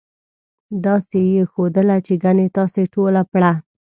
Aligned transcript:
داسې 0.85 1.19
یې 1.33 1.41
ښودله 1.51 1.97
چې 2.05 2.13
ګنې 2.23 2.47
تاسې 2.57 2.81
ټوله 2.93 3.21
پړه. 3.31 3.51